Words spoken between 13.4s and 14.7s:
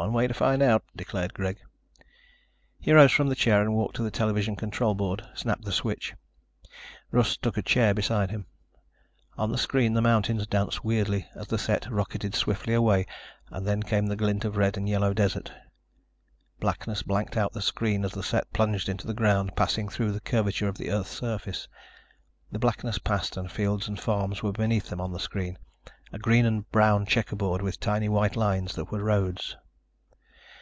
and then came the glint of